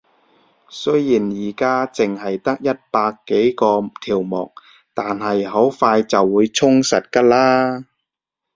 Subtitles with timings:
[0.67, 4.51] 雖然而家淨係得一百幾個條目，
[4.95, 7.85] 但係好快就會充實㗎喇